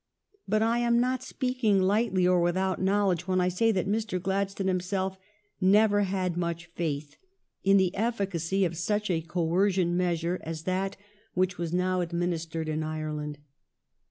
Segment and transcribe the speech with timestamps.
[0.47, 4.19] But I am not speaking lightly or without knowledge when I say that Mr.
[4.19, 5.15] Glad stone himself
[5.61, 7.17] never had much faith
[7.63, 10.97] in the efficacy of such a coercion measure as that
[11.35, 13.37] which was now administered in Ireland.